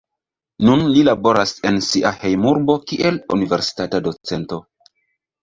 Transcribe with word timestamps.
Nun 0.69 0.79
li 0.95 1.03
laboras 1.07 1.53
en 1.71 1.77
sia 1.89 2.13
hejmurbo 2.23 2.79
kiel 2.93 3.21
universitata 3.37 4.03
docento. 4.09 4.61